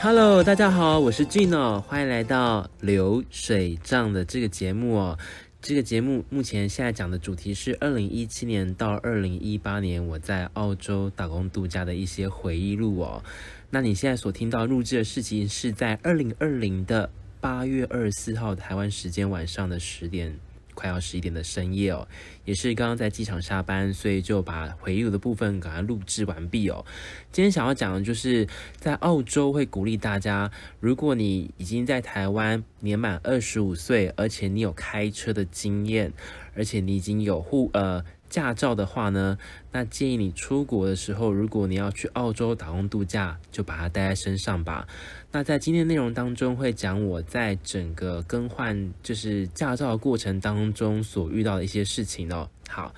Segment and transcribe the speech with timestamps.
[0.00, 5.18] Hello，大家好，我是 Gino，欢迎来到流水账的这个节目哦。
[5.60, 13.20] 这个节目目前现在讲的主题是二零一七年到二零一八年我在澳洲打工度假的一些回忆录哦。
[13.70, 20.38] 那你现在所听到录制的事情是在二零二零的八月二十四号台湾时间晚上的十点。
[20.78, 22.06] 快要十一点的深夜哦，
[22.44, 26.86] 也是刚刚在机场下班，所以就把回忆的部分给它录制完毕哦。
[27.32, 28.46] 今天想要讲的就是
[28.76, 36.12] 在澳洲会鼓励大家，如果你已经在台湾年满二十五岁，而且你有开车的经验，
[36.54, 38.04] 而且你已经有户呃。
[38.28, 39.38] 驾照的话呢，
[39.72, 44.86] 那建议你出国的时候，如果你要去澳洲打工度假，就把它带在身上吧。
[45.30, 52.48] 那在今天内容当中会讲我在整个更换就是驾照过程当中所遇到的一些事情哦。
[52.68, 52.94] 好。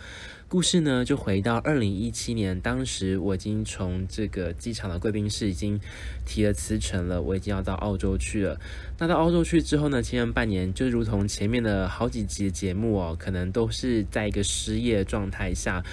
[0.50, 5.79] 故事呢，就回到二零一七年，当时我已经从这个机场的贵宾室已经
[6.26, 8.60] 提了辞呈了，我已经要到澳洲去了。
[8.98, 15.84] 那到澳洲去之后呢，前半年就如同前面的好几集的节目哦，可能都是在一个失业状态下，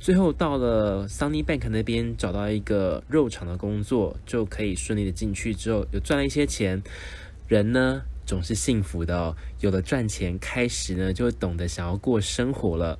[0.00, 6.82] 最后到了 Sunnybank 那边找到一个肉厂的工作，就可以顺利的进去之后，有赚了一些钱。
[7.46, 12.98] 人呢，总是幸福的哦，有了赚钱，开始呢就懂得想要过生活了。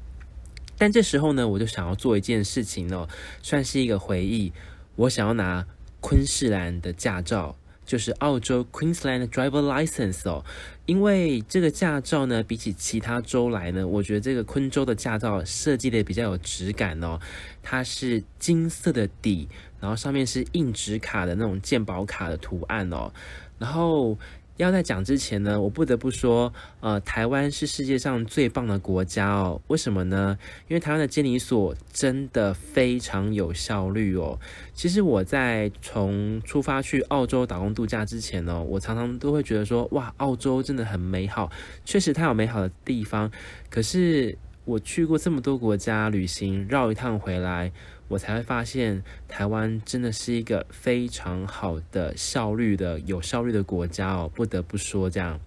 [0.81, 3.06] 但这时候呢，我就想要做一件事情哦，
[3.42, 4.50] 算是一个回忆。
[4.97, 5.67] 我想要拿
[6.00, 10.42] 昆士兰的驾照，就是澳洲 Queensland Driver License 哦。
[10.86, 17.20] 因为这个驾照呢，比起其他州来呢，我觉得这个昆州的驾照设计的比较有质感哦。
[17.62, 23.12] 它是金色的底，然后上面是硬纸卡的那种健保卡的图案哦，
[23.58, 24.17] 然后。
[24.61, 29.58] 要在讲之前呢，我不得不说，呃，台湾是世界上最棒的国家哦。
[29.69, 30.36] 为什么呢？
[30.69, 34.39] 因为台湾的监理所真的非常有效率哦。
[34.75, 41.51] 其实我在从出发去澳洲打工度假之前呢，我常常都会觉得说，哇，澳洲真的很美好。
[41.86, 43.30] 确实，它有美好的地方。
[43.70, 47.73] 可是我去过这么多国家旅行，绕一趟回来。
[48.09, 55.39] 我才会发现，台湾真的是一个非常好的效率的、有效率的国家哦，不得不说这样。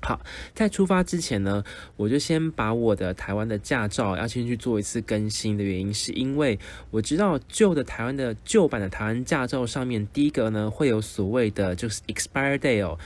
[0.00, 0.20] 好，
[0.52, 1.62] 在出发之前呢，
[1.96, 6.58] 我就先把我的台湾的驾照要先去做一次更新的原因，是因为
[6.90, 12.98] 我知道旧的台湾的旧版的台湾驾照上面，第一个呢会有所谓的就是 expire day 哦，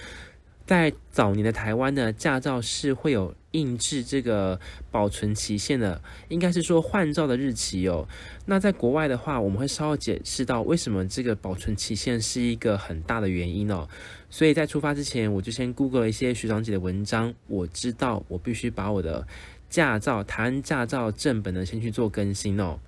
[0.66, 3.34] 在早年的台湾呢，驾照是会有。
[3.52, 4.60] 印制这个
[4.90, 8.06] 保存期限的，应该是说换照的日期哦。
[8.44, 13.88] 那在国外的话，我们会稍微解释到为什么这个保存期限是一个很大的原因哦。
[14.28, 19.26] 所以在出发之前，我就先 Google 一些学长姐的文章，我知道我必须把我的
[19.70, 22.78] 驾照台湾驾照正本呢先去做更新哦。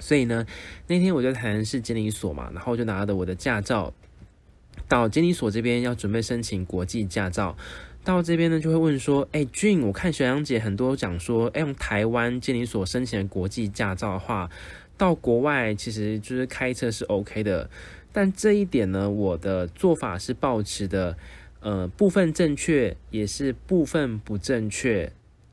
[0.00, 0.44] 所以呢，
[0.88, 3.94] 那天我就台南市监理所嘛，然后就拿着我的驾照
[4.92, 7.56] 到监理所这边要准备申请国际驾照。
[8.04, 14.50] 到这边呢，就会问说：“哎，俊，我看小杨姐很多讲说，哎，用台湾监理所申请的国际驾照的话，
[14.98, 17.70] 到国外其实就是开车是 OK 的。
[18.12, 21.16] 但这一点呢，我的做法是抱持的，
[21.60, 25.10] 呃，部分正确，也是部分不正确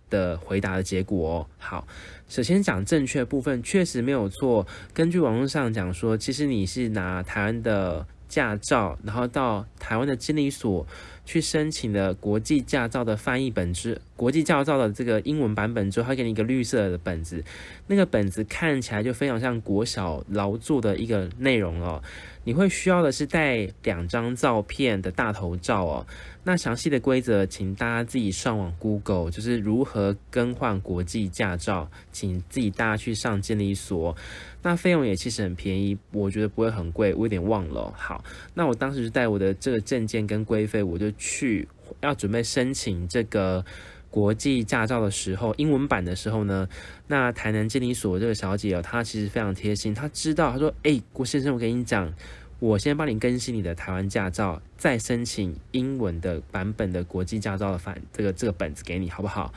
[0.10, 1.48] 的回答的结果。
[1.58, 1.88] 好，
[2.28, 4.68] 首先讲正确部分，确实没有错。
[4.94, 10.86] 根据网络上讲说，其实你是拿台湾的驾照，然后到台湾的监理所。”
[11.30, 17.44] 去申请的国际驾照的翻译本之国际驾照的这个英文版本之后，他给你一个绿色的本子，
[17.86, 22.02] 那个本子看起来就非常像国小劳作的一个内容哦。
[22.46, 26.08] 你会需要的是带两张照片的大头照哦。
[26.44, 34.16] 那详细的规则，请大家自己上网 Google，就是如何更换国际驾照，请自己大家去上监理所。
[34.62, 37.94] 那费用也其实很便宜，我觉得不会很贵，我有点忘了。
[37.96, 38.24] 好，
[38.54, 41.68] 那我当时就带我的这个证件跟规费，我就去
[42.00, 43.64] 要准备申请这个
[44.10, 46.68] 国际驾照的时候，英文版的时候呢，
[47.06, 52.12] 那台南监理所这个小姐哦，她其实非常贴心，她知道，她说：“诶，郭先生，我跟你讲，
[52.60, 59.54] 我先帮你更新你的台湾驾照，再申请英文的版本的国际驾照的反这个这个本子给你，好不好？”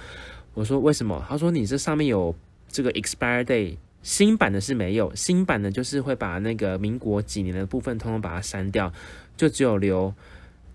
[0.52, 2.34] 我说：“为什么？”她说：“你这上面有
[2.68, 8.92] 这个 expire day。”新版的是没有，新版的就是会把那个民国几年的部分通通把它删掉，
[9.36, 10.12] 就只有留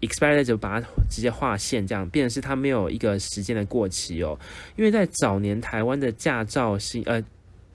[0.02, 4.38] expired 就把它直接划线，这样变成是它没有一个时间的过期哦。
[4.76, 7.24] 因为在早年台湾的驾照新呃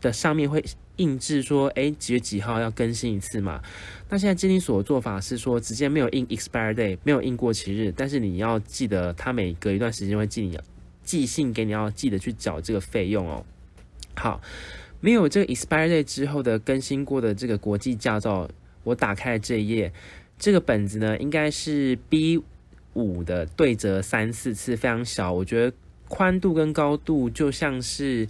[0.01, 0.65] 的上面会
[0.97, 3.61] 印制说，哎几月几号要更新一次嘛。
[4.09, 10.59] 那现在监理所的做法是说，直接没有印 expired day，没有印过期日，但是你要记得，他每隔一段时间会寄你
[11.03, 13.45] 寄信给你，要记得去缴这个费用哦。
[14.15, 14.41] 好。
[15.05, 18.49] 没有这个 expired day 之后的更新过的这个国际驾照，
[18.85, 19.93] 我打开这一页，
[20.43, 22.43] 这个本子呢，应该是 B
[22.95, 25.33] 五的对折三四次，非常小。
[25.33, 25.77] 我觉得
[26.09, 28.27] 宽度跟高度就像是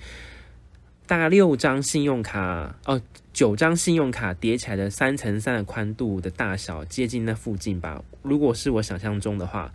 [1.06, 3.00] 大概六张信用卡哦。
[3.32, 8.04] 九张信用卡叠起来的三乘三的宽度的大小，接近那附近吧。
[8.20, 9.72] 如果是我想象中的话，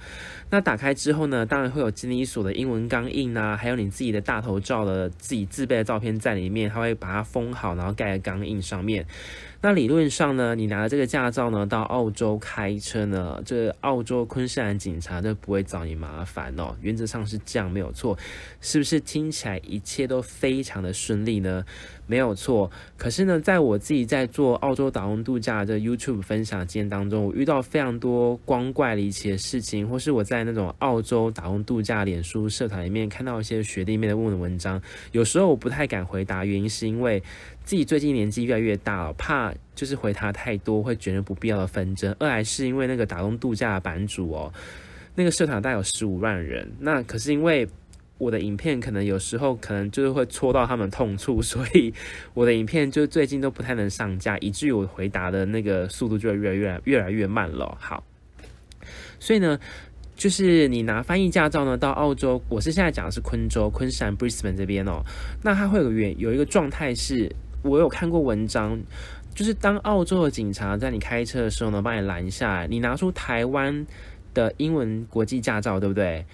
[0.52, 9.08] 那打开之后呢，当然会有监理所的英文钢印啊，还有你自己的大头照的自己自备的照片在里面，它会把它封好，然后盖在钢印上面。
[9.62, 16.76] 那理论上呢，你拿了这个驾照呢，到澳洲开车呢，这澳洲昆士兰警察都不会找你麻烦哦。
[16.80, 18.18] 原则上是这样，没有错。
[18.62, 21.66] 是不是听起来一切都非常的顺利呢？
[22.06, 22.72] 没有错。
[22.98, 34.82] 可是呢，在我自己在做澳洲打工度假的 YouTube 分享经验当中，我遇到非常多光怪离奇的事情，或是我在那种澳洲打工度假脸书社团里面看到一些学弟妹的问的文章，
[35.12, 37.22] 有时候我不太敢回答，原因是因为。
[37.68, 42.16] 自己最近年纪越来越大了，怕就是回答太多会卷入不必要的纷争。
[42.18, 44.54] 二来是因为那个打工度假的版主哦，
[45.16, 47.68] 那个社团大概有十五万人，那可是因为
[48.18, 51.94] 我的影片可能有时候可能就是会戳到他们痛处，所以
[52.34, 57.78] 我的影片就最近都不太能上架，以至于我回答的那个速度就会越来越越来越慢了。
[57.82, 58.02] 好，
[59.20, 59.60] 所以呢，
[60.16, 65.04] 就是你拿翻译驾照呢到澳洲，我是现在讲的是昆州、昆山、Brisbane 这边哦，
[65.44, 67.30] 那它会有原有一个状态是。
[67.68, 68.80] 我有看过文章，
[69.36, 73.86] 就是当澳洲的警察在你开车的时候呢，把你拦下来，你拿出台湾
[74.34, 76.26] 的英文国际驾照，对不对？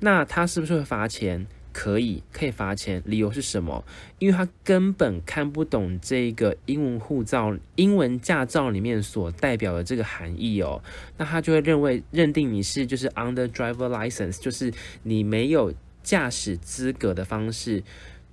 [0.00, 1.46] 那他是不是会罚钱？
[1.70, 3.00] 可以，可以罚钱。
[3.04, 3.84] 理由是什么？
[4.18, 10.82] 因为他根本看不懂这个英文护照、英文驾照里面所代表的这个含义哦。
[11.18, 14.72] 那他就会认为认定你是就是 under driver license，就是
[15.04, 17.84] 你没有驾驶资格的方式。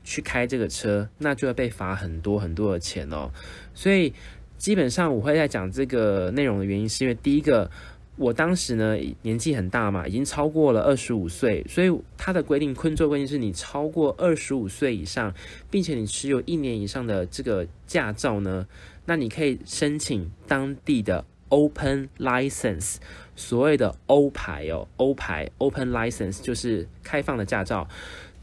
[0.06, 3.30] 去开这个车，那就会被罚很多很多的钱哦。
[3.74, 4.14] 所以
[4.58, 7.70] 基本上我会在讲这个内容的原因，是因为第一个，
[8.16, 15.34] 我当时呢年纪很大嘛，已经超过了二十五岁，所以它的规定，昆州规定是你超过二十五岁以上，
[15.70, 18.68] 并且你持有一年以上的这个驾照呢，
[19.06, 22.98] 那你可以申请当地的 Open License，
[23.36, 27.88] 所谓的欧牌哦，欧牌 Open License 就是开放的驾照。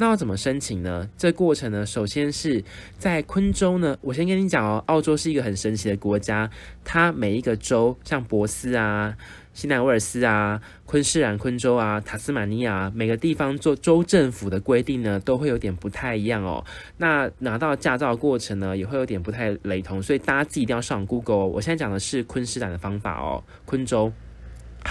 [0.03, 1.09] 那要怎么申请呢？
[1.17, 2.65] 这过程呢，首先是
[2.99, 3.97] 在昆州呢。
[4.01, 6.51] 我先跟你讲哦，澳洲是一个很神奇的国家。
[6.83, 9.17] 它每一个州，像博斯啊、
[9.55, 16.65] 新南威尔斯啊、昆士兰、昆州啊、塔斯马尼亚，每个地方做州政府的规定呢，都会有点不太一样哦。
[16.97, 21.47] 那拿到驾照的过程呢，也会有点不太雷同，所以大家自己一定要上 Google。
[21.47, 24.13] 我现在讲的是昆士兰的方法哦，昆州。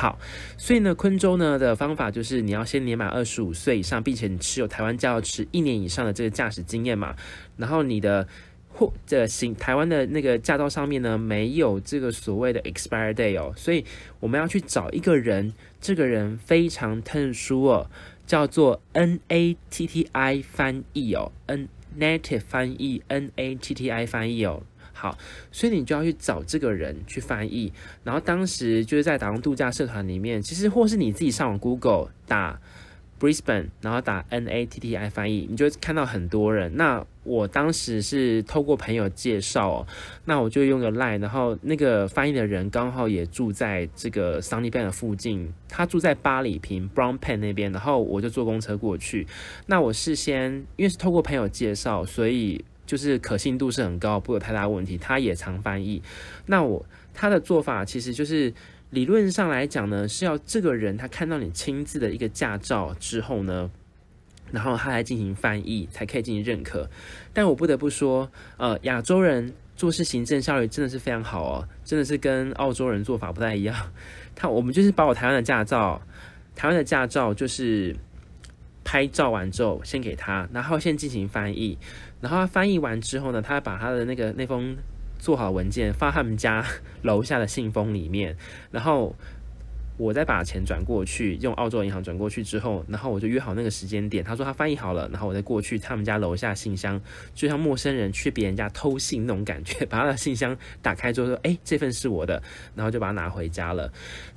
[0.02, 0.18] 好，
[0.58, 7.16] 所以呢，昆州呢的方法就是你要先年满二十五岁以上，并且你持有台湾驾照持一年以上的这个驾驶经验嘛。
[7.56, 8.28] 然后你的
[8.74, 13.86] 或这行台湾的那个驾照上面呢，没有这个所谓的 expire day 哦，所以
[14.20, 17.88] 我们要去找一个人，这个人非常特殊哦，
[18.26, 21.70] 叫做 NATTI 翻译哦，N
[22.00, 24.64] native 翻译，NATTI 翻译哦。
[25.02, 25.18] 好，
[25.52, 27.74] 所以你就要去找这个人去翻译。
[28.04, 32.62] 然后当时就是在打工度假社团里面，其实或是你自己上网 Google 打
[33.20, 36.76] Brisbane，然后打 N A T T I 翻译，你就会看到很多人。
[36.78, 39.88] 那我当时是透过朋友介绍，
[40.26, 49.26] 那我就用个 Line，然后那个翻译的人刚好也住在这个 Sunnybank 的附近，他住在八里坪 Brown Pen 那边，然后我就坐公车过去。
[49.66, 52.64] 那我事先因为是透过朋友介绍，所以。
[52.92, 54.98] 就是可信度是很高，不有太大问题。
[54.98, 56.02] 他也常翻译。
[56.48, 58.54] 那我他的做法其实就是
[58.90, 63.72] 理论上来讲呢，是要这个人他看到你亲自的一个驾照之后呢，
[64.52, 66.90] 然后他来进行翻译，才可以进行认可。
[67.32, 73.74] 但我不得不说，呃，亚洲人做事行政效率真的是非常好哦，真的是跟澳洲人做法不太一样。
[74.36, 76.02] 他我们就是把我台湾的驾照，
[76.58, 77.96] 台湾的驾照就是
[78.84, 81.78] 拍照完之后先给他，然后先进行翻译。
[82.22, 84.78] 然后他翻译完之后呢，他把他的那个那封
[85.20, 86.66] 做好文件放他们家
[87.02, 88.38] 楼下的信封里面，
[88.72, 89.16] 然后
[89.98, 94.24] 我再把钱转过去，用澳洲银行转过去之后，然后我就约好那个时间点。
[94.24, 97.00] 他说他翻译好了，然后我再过去他们家楼下信箱，
[97.36, 102.42] 就像陌生人去别人家偷信那种感觉，把他的信箱打开之后说：“哎，这份是我的。”
[102.76, 103.92] 然后就把它拿回家了。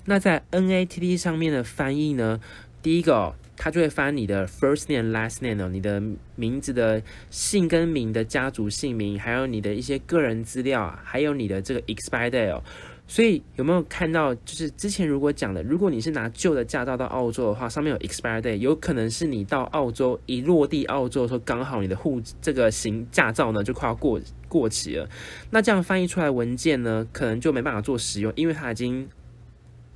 [0.07, 2.41] 那在 NATT 上面的翻译呢，
[2.83, 3.35] 第一个。
[3.57, 6.03] 他就会翻你的 first name last name 哦，你的
[6.37, 12.63] 名字的姓跟名的家族姓名，还有你的一些个人资料啊，还有你的这个 expire date 哦。
[13.07, 24.19] 所以有没有看到，就是之前如果讲的，如果你是拿旧的驾照到澳洲的话，上面有 expire day，有可能是你到澳洲一落地澳洲的时候，刚好你的户这个行驾照呢就快要过
[24.49, 25.07] 过期了。
[25.51, 29.07] 那这样翻译出来文件呢，可能就没办法做使用，因为它已经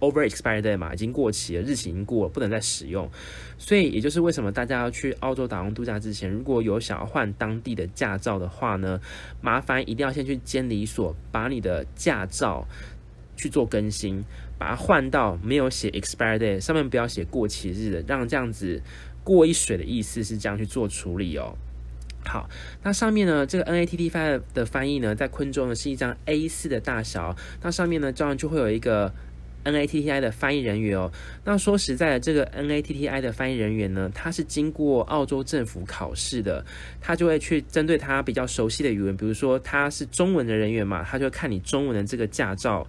[0.00, 3.10] over expired date 嘛，已经过期了，日期已经过了，不能再使用。
[3.58, 9.00] 所以也就是为什么大家要去澳洲打工度假之前，如果有想要换当地的驾照的话呢，
[9.40, 12.66] 麻烦一定要先去监理所把你的驾照
[13.36, 14.24] 去做更新，
[14.58, 18.80] 把它换到没有写 expired 上面不要写过期日的，让这样子
[19.24, 21.56] 过一水的意思是这样去做处理哦。
[22.24, 22.48] 好，
[22.82, 29.14] 那上面呢，这个 NATT file 的翻译呢，在昆州呢是一张 A4 的大小，那上面呢，照样就会有一个
[29.70, 31.10] NATTI 的翻译人员哦。
[31.44, 36.64] 那说实在的，这个 NATTI 的翻译人员呢，他是经过澳洲政府考试的，
[37.00, 42.86] 他就会去针对他比较熟悉的语文，比如说他是中文的人员嘛，他就会看你中文的这个驾照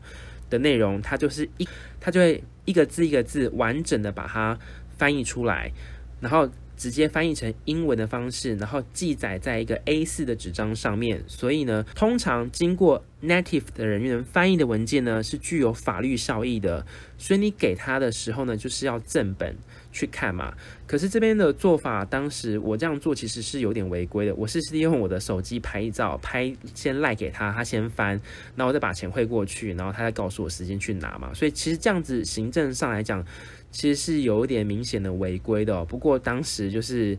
[0.50, 1.67] 的内容，他就是一，
[2.00, 4.57] 他就会一个字一个字完整的把它
[4.98, 5.71] 翻译出来，
[6.19, 6.50] 然后。
[6.79, 11.21] 直接翻译成英文的方式，然后记载在一个 A4 的纸张上面。
[11.27, 16.86] 所以呢，通常经过 native 的人员翻译的文件呢，是具有法律效益的。
[17.17, 19.57] 所以你给他的时候呢，就是要正本
[19.91, 20.53] 去看嘛。
[20.88, 24.36] 可是这边的做法，当时我这样做其实是有点违规的。
[24.36, 28.19] 我是利用我的手机拍照，拍先赖给他，他先翻，
[28.55, 31.34] 然后我再把钱汇过去，然后他再告诉我时间去拿嘛。
[31.34, 33.25] 所以其实这样子行政上来讲。
[33.72, 37.15] 其实是有一点明显的违规的哦，不过当时就是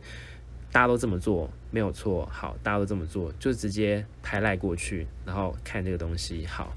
[0.73, 2.29] 大家都这么做，没有错。
[2.33, 6.45] 好，大家都这么做，就直接拍赖过去，然后看这个东西。
[6.47, 6.77] 好，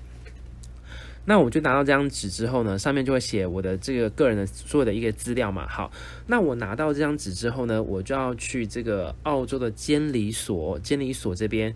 [1.25, 5.67] 那我就拿到这张纸之后呢，上面就会写我的这个个人的所有的一个资料嘛。
[5.67, 5.91] 好，
[6.27, 11.73] 那我拿到这张纸之后呢，我就要去这个澳洲的监理所，监理所这边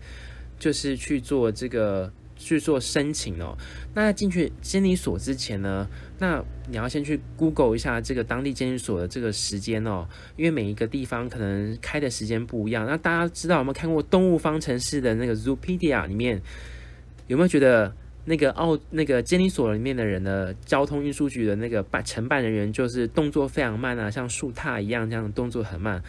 [0.58, 2.12] 就是去做这个。
[2.40, 3.58] 去做申请哦。
[3.92, 5.88] 那进去监理所之前呢，
[6.20, 12.86] 那你要先去 Google 一下这个当地监理所的这个时间哦，因为每一个地方可能开的时间不一样。
[12.86, 16.40] 那大家知道有没有看过动物方程式的那个 Zoopedia 里面，
[17.26, 17.92] 有没有觉得
[18.28, 26.02] 那个澳那个监理所里面的人的交通运输局的那个办承办人员就是动作非常慢啊，像树獭一样这样动作很慢。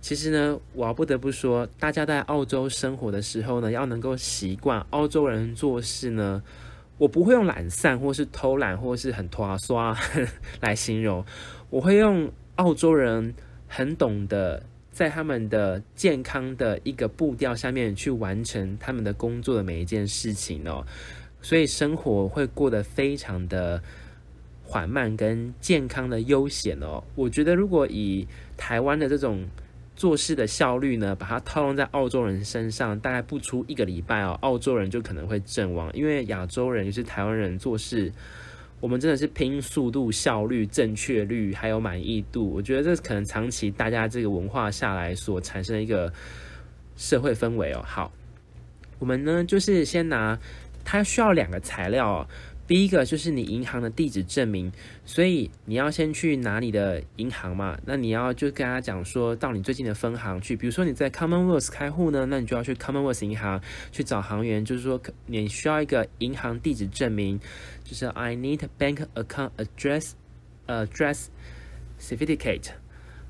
[0.00, 6.40] 其实呢，我要不得不说，大家在澳洲生活的时候呢，要能够习惯澳洲人做事呢，
[6.98, 9.96] 我不会用懒散或是偷懒或是很拖刷
[10.62, 11.24] 来形容，
[11.68, 13.34] 我会用澳洲人
[13.66, 20.86] 很懂得在他们的健康的一个步调下面去完成他们的工作的每一件事情哦，
[21.42, 23.82] 所以生活会过得非常的
[24.62, 27.02] 缓慢跟健康的悠闲哦。
[27.14, 28.26] 我觉得如果以
[28.56, 29.46] 台湾的这种
[29.94, 35.90] 做事的效率呢，把它套用在澳洲人身上，大概不出一个礼拜哦，澳洲人就可能会阵亡。
[35.94, 38.12] 因为亚洲人就是台湾人做事，
[38.78, 42.50] 我们真的是拼速度、效率、正确率，还有满意度。
[42.52, 46.12] 我觉得这可能长期大家这个文化下来所产生的一个
[46.96, 47.82] 社会氛围哦。
[47.86, 48.12] 好，
[48.98, 50.38] 我们呢就是先拿，
[50.86, 52.26] 它需要两个材料哦。
[52.68, 54.72] 第一个就是你银行的地址证明，
[55.04, 63.60] 所以你要先去拿你的银行嘛，那你要就跟他讲说到你最近的分行去，比如说你在 Commonwealth 开户呢，那你就要去 Commonwealth 银行
[63.92, 67.38] 去找行员，就是说你需要一个银行地址证明，
[67.84, 70.14] 就是 I need bank account address
[70.66, 71.26] address
[72.00, 72.70] certificate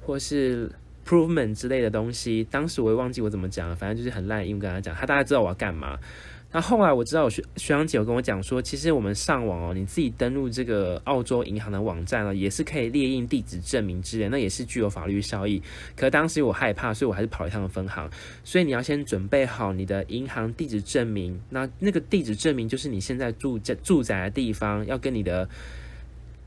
[0.01, 0.73] 或是
[1.07, 2.43] provement 之类的东西。
[2.51, 5.99] 当时我也忘记我怎么讲，反正就是很烂英文跟他讲，他大概知道我要干嘛。
[6.53, 15.61] 那后来我知道，我学学长姐有跟我讲说，其实我们上网哦，你自己登录这个澳洲银行的网站呢，也是可以列印地址证明之类，那也是具有法律效益。
[15.95, 18.09] 可当时我害怕，所以我还是跑一趟分行。
[18.43, 25.47] 所以你要先准备好你的银行地址证明，那那个地址证明就是你现在住在住宅的地方，要跟你的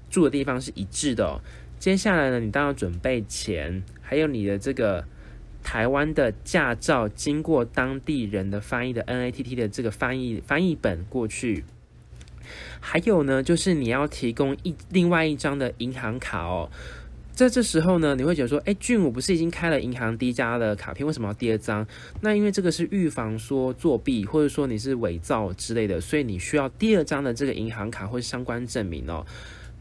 [0.09, 1.39] 住的地方是一致的。
[1.77, 5.05] 接下来呢，你当然要准备钱，还有你的这个。
[5.63, 11.63] 台湾的驾照经过当地人的翻译的 NATT 的这个翻译翻译本过去，
[12.79, 16.69] 还有呢，就是你要提供一另外一张的银行卡哦。
[17.31, 21.87] 在这时候呢，你会觉得说，哎，俊，我不是已经开了银行第一家的卡片，为什么要第二张？
[22.19, 29.25] 那因为这个是预防说作弊，或者说你是伪造之类的，所以你需要第二张的这个银行卡或相关证明哦。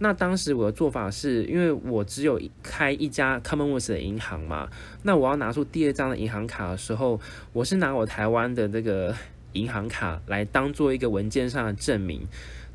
[0.00, 4.69] 那当时我的做法是，因为我只有一开一家 Commonwealth 的银行嘛，
[5.02, 7.21] 那我要拿出第二张的银行卡的时候，
[7.52, 9.12] 我是拿我台湾的这个
[9.55, 12.26] 银行卡来当做一个文件上的证明，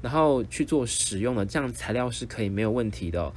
[0.02, 3.32] 然后去做使用的，这样材料是可以没有问题的。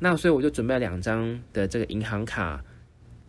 [0.00, 2.62] 那所以我就准备了两张的这个银行卡，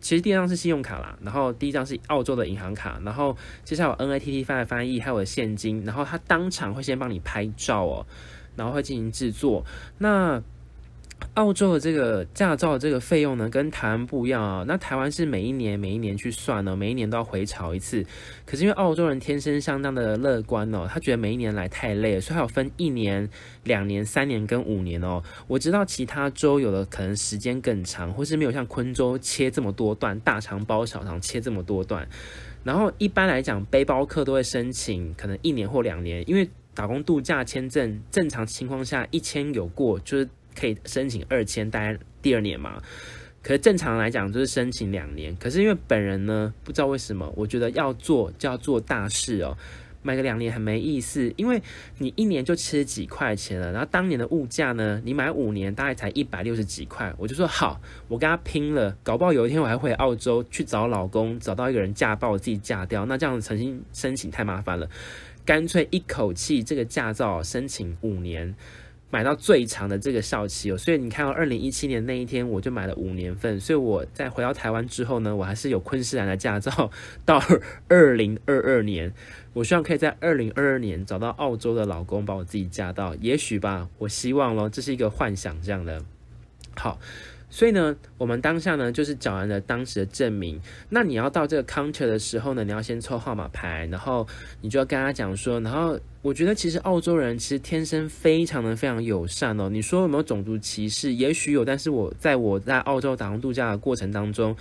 [0.00, 3.34] 其实第二张是信用卡啦，然后第一张是澳洲的银行卡，然后
[3.64, 8.06] 接下来有 NATT 翻来翻译，还有我的现金，然后他当场会先帮你拍照哦。
[8.56, 9.64] 然后会进行制作。
[9.98, 10.42] 那
[11.34, 14.64] 澳洲的这个驾照的这个费用呢，跟台湾不一样啊。
[14.68, 18.04] 那台湾是每一年每一年去算呢，每一年都要回潮一次。
[18.44, 23.26] 可是因为澳洲人天生相当的乐观哦，他觉得每一年来太累了，所以他有分一年、
[23.62, 25.22] 两年、三年跟五年哦。
[25.46, 32.06] 我知道其他州有的可能时间更长，或是没有像昆州切这么多段，大肠包小肠切这么多段。
[32.64, 40.28] 然后一般来讲，背包客都会申请可能一年或两年，因为打工度假签证正常情况下一签有过就是。
[40.56, 42.80] 可以申请二签，大概第二年嘛。
[43.42, 45.34] 可是正常来讲就是申请两年。
[45.34, 49.58] 可是因为本人呢，不知道为什么，我觉得要做就要做大事哦。
[50.02, 51.60] 买个两年很没意思，因为
[51.98, 57.12] 你一年就七十几块钱了，然后当年的物价呢，你买五年大概才一百六十几块。
[57.18, 63.04] 我就说好，我跟他拼了，搞不好有一天我还回澳洲去找老公，找到一个人嫁，把我自己嫁掉。
[63.06, 64.88] 那这样子重新申请太麻烦了，
[65.44, 68.54] 干脆一口气这个驾照申请五年。
[69.10, 73.60] 买到最长的这个效期哦，所以你看到二零一七年那一天，我就买了五年份。
[73.60, 76.90] 所以我在回到台湾之后呢，我还是有昆士兰的驾照
[77.24, 77.40] 到
[77.86, 79.14] 二零二二年。
[79.52, 86.04] 我希望可以在二零二二年找到澳洲的老公，把我自己嫁到，也许吧，我希望咯，这是一个幻想这样的。
[86.74, 86.98] 好。
[87.54, 90.60] 所以呢，我们当下呢就是找完了当时的证明。
[90.88, 94.26] 那你要到这个 counter 的时候呢，你要先抽号码牌，然后
[94.60, 95.60] 你就要跟他讲说。
[95.60, 99.68] 然后我觉得其实澳洲人其实天生非常的非常友善哦。
[99.68, 101.14] 你说有没有种族歧视？
[101.14, 104.56] 也许有，但是我在我在澳洲打工度假的过程当中，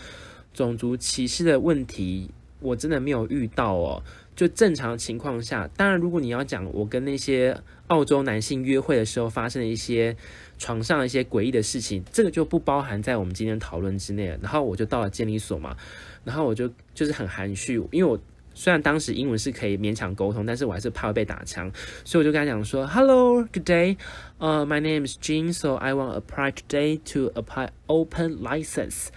[0.54, 4.04] 种族歧视的问题我真的没有遇到哦。
[4.36, 10.16] 就正常情况下，当然如果你要讲我跟那些澳洲男性约会的时候发生的一些。
[10.60, 14.28] 床上一些诡异的事情，这个就不包含在我们今天讨论之内。
[14.42, 15.76] 然后我就到了监理所嘛，
[16.24, 18.18] 然后我就就是很含蓄，因为我
[18.54, 21.70] 虽然当时英文是可以勉强沟通，但是我还是怕被打枪，
[22.06, 23.98] 所以我就跟他讲说：“Hello, good day.
[24.38, 29.08] 呃、uh, my name is Jean, so I want apply today to apply open license。”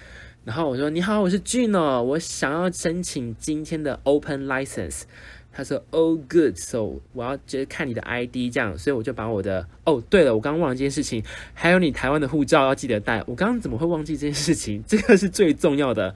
[0.47, 5.03] 然后我说：“你好，我是 Jean 哦，我想要申请今天的 open license。”
[5.53, 6.55] 他说：“Oh, good.
[6.55, 11.21] So 我要就是看你的 ID 这样，所以我就把我的哦，对了，我刚刚忘了这件事情，
[11.53, 13.21] 还有你台湾的护照要记得带。
[13.27, 14.81] 我刚刚怎么会忘记这件事情？
[14.87, 16.15] 这个是最重要的。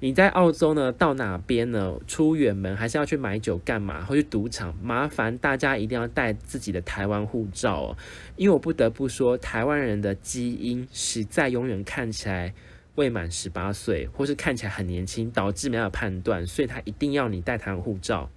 [0.00, 1.94] 你在澳洲呢，到哪边呢？
[2.06, 4.04] 出远门还是要去买酒干嘛？
[4.04, 4.76] 或去赌场？
[4.82, 7.96] 麻烦大家一定要带自己的台湾护照哦，
[8.36, 12.52] 因为我不得不说，台湾人的基因实在永远看起来
[12.96, 18.28] 未满十八岁，或是看起来很年轻，导致没有判断，所以他一定要你带他的护照。”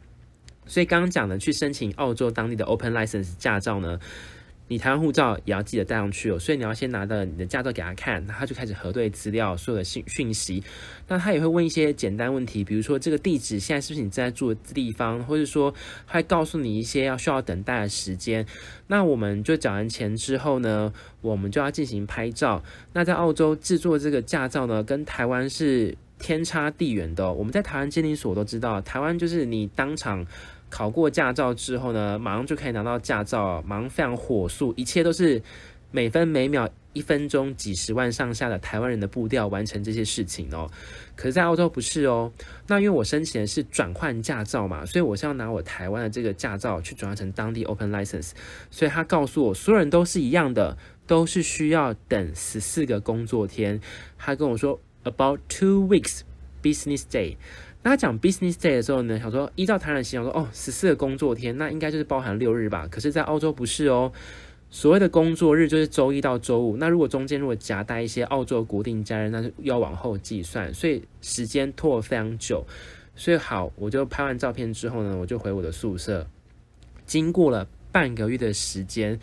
[0.67, 4.00] 所以刚刚讲的去申请澳洲当地的 Open License 驾照呢，
[4.69, 6.39] 你台湾护照也要记得带上去哦。
[6.39, 10.63] 所以你要先拿到你的驾照给他看，他就开始核对资料，所有的讯讯息。
[11.10, 15.73] 那他也会问一些简单问题，比如说这个地址现在是不是你正在住的地方，或者说
[16.08, 18.45] 他会告诉你一些要需要等待的时间。
[18.88, 22.63] 那我们就缴完钱之后呢，我们就要进行拍照。
[22.93, 27.34] 那在澳洲制作这个驾照呢，跟台湾是天差地远的。
[27.34, 30.25] 我们在台湾监理所都知道，台湾就是你当场。
[30.69, 35.41] 考过驾照之后呢，马上就可以拿到驾照，马上非常火速，一切都是
[35.91, 40.69] 每分每秒、一分钟几十万上下的台湾人的步调完成这些事情哦。
[41.15, 42.32] 可是，在澳洲不是哦。
[42.67, 48.32] 那因为我申请的是转换驾照嘛，所以我是要拿我台湾的这个驾照去转换成当地 Open License。
[48.69, 50.77] 所以他告诉我，所有人都是一样的，
[51.08, 53.82] 都是需要等十四个工作天。
[54.17, 56.21] 他跟我说，about two weeks
[56.62, 57.38] business day。
[57.82, 62.86] 那他讲 business day 的时候呢，想说依照台湾的习惯说，哦，十四个工作天，那应该就是包含六日吧？
[62.92, 64.12] 可是，在澳洲不是哦，
[64.70, 66.76] 所谓的工作日就是周一到周五。
[66.76, 72.65] 那如果中间如果夹带一些澳洲固定假日，那就要往后计算，所以时间拖了非常久。
[73.15, 76.28] 所以好，我就拍完照片之后呢，我就回我的宿舍。
[77.06, 79.20] 经过了半个月的时间，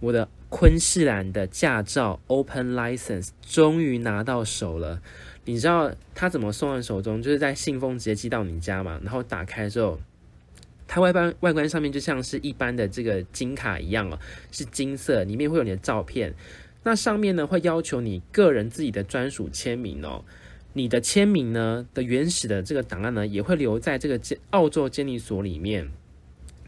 [0.00, 5.00] 我的昆士兰的驾照 Open License 终于拿到手了。
[5.44, 7.22] 你知道他怎么送到手中？
[7.22, 8.98] 就是在信封直接寄到你家嘛。
[9.02, 10.00] 然后打开之后，
[10.86, 14.18] 它外观外观上面就像是一般的这个金卡一样哦，
[14.50, 16.34] 是金色，里面会有你的照片。
[16.82, 20.24] 那上面呢会要求你个人自己的专属签名哦。
[20.72, 25.90] 你的签名呢的原始的这个档案呢也会留在这个澳洲监理所里面。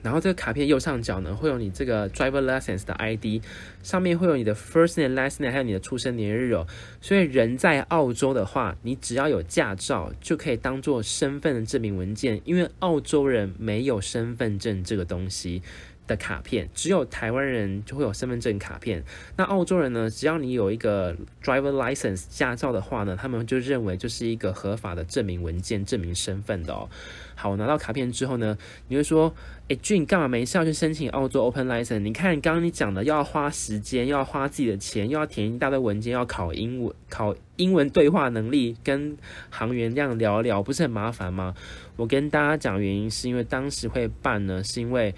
[0.06, 3.42] 然后这个卡片右上角呢，会有你这个 driver license 的 ID，
[3.82, 6.64] 上面会有你的 first name、last name，还有你的出生年月日哦。
[7.00, 12.40] 所以人在澳洲的话，你只要有驾照，就可以当做身份的证明文件。
[12.44, 15.60] 因为澳洲人没有身份证这个东西，
[16.06, 19.02] 的卡片，只有台湾人就会有身份证卡片。
[19.36, 20.08] 那澳洲人呢？
[20.08, 26.88] 只要你有一个 driver license 驾照的话呢，他们就认为就是一个合法的证明文件，证明身份的哦。
[27.34, 28.56] 好，拿到卡片之后呢，
[28.88, 29.34] 你会说，
[29.68, 31.98] 哎俊干嘛没事要去申请澳洲 Open License？
[31.98, 39.16] 你看刚刚你讲的，要花时间，要花自己的钱，又要填一大堆文件，要考英文，考英文对话能力，跟
[39.50, 41.54] 行员这样聊聊，不是很麻烦吗？
[41.96, 45.14] 我跟大家讲原因，是因为当时会办呢，是因为。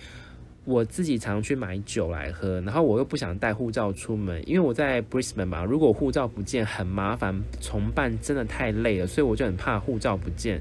[0.65, 10.61] 我自己常去买酒来喝，然后我又不想带护照出门，因为我在 Brisbane 嘛，如果护照不见很麻烦，重办真的太累了，所以我就很怕护照不见。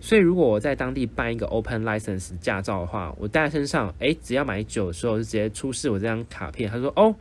[0.00, 7.14] 所以如果我在当地办一个 Open License 驾照的话，我带在身上，诶，只要买酒的时候就直接出示我这张卡片，他说哦，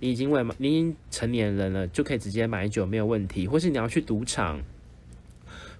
[0.00, 4.60] 你已经未满，你已经成年人了，就可以直接买酒没有问题，或是你要去赌场。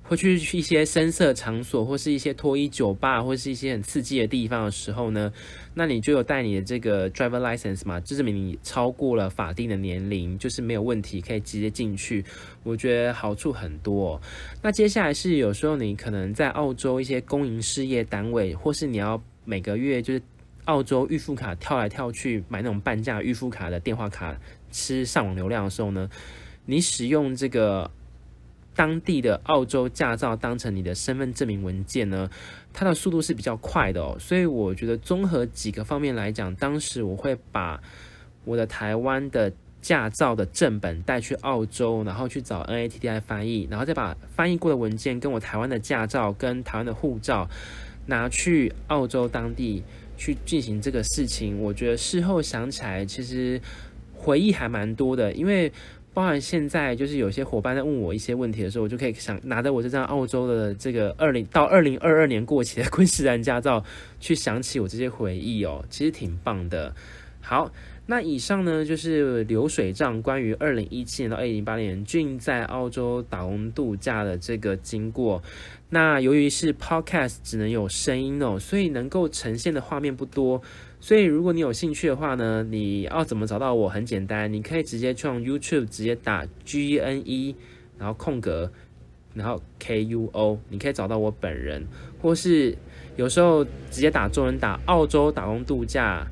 [0.07, 5.33] 会去一些深色场所，或是一些脱衣酒吧，或是一些很刺激的地方的时候呢，
[5.75, 12.25] 那你就有带你的这个 driver license 嘛，就证明你超过了法定的年龄，就是没有问题，可以直接进去。
[12.63, 14.21] 我觉得好处很多。
[14.63, 20.23] 那接下来是有时候你可能在澳洲一些公营事业单位，或是你要每个月就是
[20.67, 24.35] 澳洲预付卡跳来跳去买那种半价预付卡的电话卡
[24.71, 26.09] 吃上网流量的时候呢，
[26.65, 27.91] 你使用这个。
[28.75, 32.29] 当地的澳洲驾照当成你的身份证明文件呢，
[32.73, 37.81] 它的速度是比较快的哦，所以我觉得综合几个方面来讲，当时我会把
[38.45, 47.49] 我的台湾的驾照的正本带去澳洲，然后去找 NATTI 翻译，然后再把翻译过的文件跟我台湾的驾照跟台湾的护照
[48.07, 49.85] 拿去澳洲当地
[50.17, 51.61] 去进行这个事情。
[51.61, 53.61] 我觉得事后想起来，其实
[54.15, 55.73] 回忆还蛮多的，因为。
[56.15, 63.85] 包含现在就是有些伙伴在问我一些问题的时候，我就可以想拿着我这张澳洲的这个二零到二零二二年过期的昆士兰驾照，
[64.21, 66.95] 去想起我这些回忆哦，其实挺棒的。
[67.41, 67.71] 好，
[68.07, 75.43] 那以上呢就是流水账，关于二零一七年到二零零八年俊在澳洲打工度假的这个经过。
[75.91, 80.63] 那由于是 Podcast，只能有声音哦，所以能够呈现的画面不多。
[81.05, 83.91] 所以，如果你有兴趣的话呢，你要怎么找到我？
[83.91, 87.55] 很简单，你可以直接去用 YouTube 直接打 G N E，
[87.99, 88.73] 然后空格，
[89.35, 91.87] 然后 K U O，你可以找到我本人。
[92.23, 92.75] 或是
[93.17, 96.27] 有时候直接打中文，打澳洲打工度假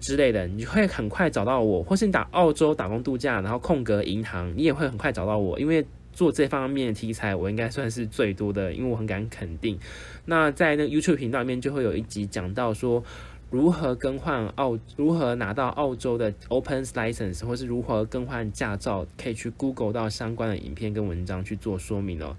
[0.00, 1.80] 之类的，你会很快找到我。
[1.84, 5.60] 或是你打澳洲打工度假，然后空格银行，你也会很快找到我。
[5.60, 9.78] 因为做这方面的题材，我应该算是最多的，因为我很敢肯定。
[10.24, 13.04] 那在那个 YouTube 频道里面，就会有一集讲到说。
[13.50, 14.78] 如何更换澳？
[14.96, 19.06] 如何拿到澳洲的 Open License，或是如何更换驾照？
[19.16, 22.36] 可以去 Google 到相关的影片跟文章去做说明哦。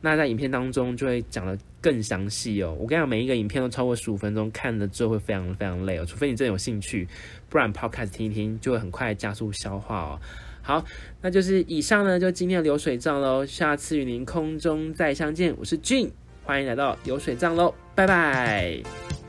[0.00, 2.74] 那在影片当中就会讲得更详细哦。
[2.78, 6.04] 我跟你讲，每一个影片都超过十五分钟，看了之后会非常非常累哦。
[6.06, 7.08] 除非你真的有兴趣，
[7.48, 10.20] 不然 Podcast 听一听就会很快加速消化哦。
[10.62, 10.84] 好，
[11.22, 13.44] 那就是以上呢，就今天的流水账喽。
[13.44, 16.10] 下次与您空中再相见，我是俊
[16.44, 19.25] 欢迎来到流水账喽，拜拜。